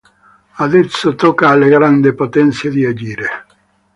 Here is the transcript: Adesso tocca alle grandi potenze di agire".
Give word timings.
Adesso 0.55 1.13
tocca 1.13 1.49
alle 1.49 1.69
grandi 1.69 2.15
potenze 2.15 2.71
di 2.71 2.85
agire". 2.85 3.45